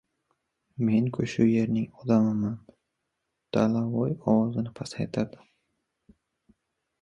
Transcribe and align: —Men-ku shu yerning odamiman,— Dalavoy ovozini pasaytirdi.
—Men-ku 0.85 1.25
shu 1.33 1.43
yerning 1.47 1.85
odamiman,— 2.03 2.55
Dalavoy 3.59 4.17
ovozini 4.33 4.73
pasaytirdi. 4.81 5.45